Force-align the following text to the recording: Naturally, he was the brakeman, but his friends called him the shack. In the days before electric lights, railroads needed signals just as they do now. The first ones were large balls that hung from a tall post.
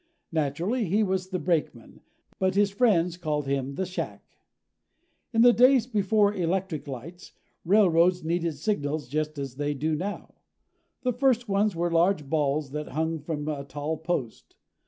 Naturally, 0.31 0.85
he 0.85 1.03
was 1.03 1.29
the 1.29 1.37
brakeman, 1.37 2.01
but 2.39 2.55
his 2.55 2.71
friends 2.71 3.17
called 3.17 3.45
him 3.45 3.75
the 3.75 3.85
shack. 3.85 4.25
In 5.31 5.43
the 5.43 5.53
days 5.53 5.85
before 5.85 6.33
electric 6.33 6.87
lights, 6.87 7.33
railroads 7.63 8.23
needed 8.23 8.53
signals 8.53 9.07
just 9.07 9.37
as 9.37 9.57
they 9.57 9.75
do 9.75 9.93
now. 9.93 10.33
The 11.03 11.13
first 11.13 11.47
ones 11.47 11.75
were 11.75 11.91
large 11.91 12.27
balls 12.27 12.71
that 12.71 12.87
hung 12.87 13.19
from 13.19 13.47
a 13.47 13.63
tall 13.63 13.95
post. 13.95 14.55